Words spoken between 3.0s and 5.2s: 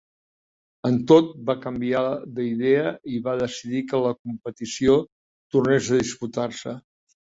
i va decidir que la competició